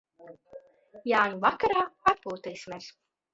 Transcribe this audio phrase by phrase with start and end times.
[1.11, 2.91] Jāņu vakarā atpūtīsimies.